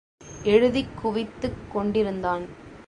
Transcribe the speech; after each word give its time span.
எழுதிக் 0.43 0.97
குவித்துக் 1.01 1.61
கொண்டிருந்தான். 1.73 2.45